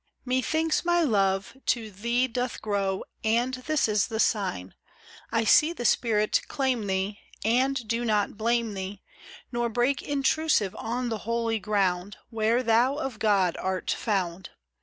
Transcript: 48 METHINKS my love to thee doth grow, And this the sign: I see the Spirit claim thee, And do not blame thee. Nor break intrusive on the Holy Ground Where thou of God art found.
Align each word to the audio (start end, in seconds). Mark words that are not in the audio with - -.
48 0.23 0.37
METHINKS 0.39 0.83
my 0.83 1.03
love 1.03 1.55
to 1.67 1.91
thee 1.91 2.27
doth 2.27 2.59
grow, 2.59 3.03
And 3.23 3.53
this 3.53 3.85
the 4.07 4.19
sign: 4.19 4.73
I 5.31 5.43
see 5.43 5.73
the 5.73 5.85
Spirit 5.85 6.41
claim 6.47 6.87
thee, 6.87 7.19
And 7.45 7.87
do 7.87 8.03
not 8.03 8.35
blame 8.35 8.73
thee. 8.73 9.03
Nor 9.51 9.69
break 9.69 10.01
intrusive 10.01 10.75
on 10.79 11.09
the 11.09 11.19
Holy 11.29 11.59
Ground 11.59 12.17
Where 12.31 12.63
thou 12.63 12.95
of 12.95 13.19
God 13.19 13.55
art 13.57 13.91
found. 13.91 14.49